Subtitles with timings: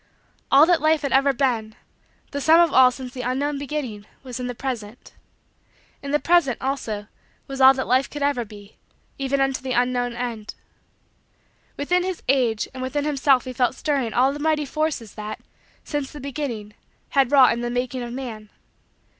[0.51, 1.75] All that Life had ever been
[2.31, 5.13] the sum of all since the unknown beginning was in the present.
[6.01, 7.05] In the present, also,
[7.45, 8.77] was all that Life could ever be,
[9.19, 10.55] even unto the unknown end.
[11.77, 15.39] Within his age and within himself he felt stirring all the mighty forces that,
[15.83, 16.73] since the beginning,
[17.09, 18.49] had wrought in the making of man.